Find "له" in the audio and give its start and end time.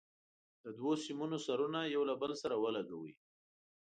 2.09-2.15